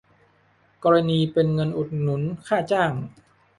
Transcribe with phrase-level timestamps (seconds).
[0.83, 2.93] กรณีเป็นเงินอุดหนุนค่าจ้าง